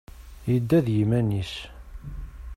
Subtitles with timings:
[0.51, 1.53] Yedda d yiman-is.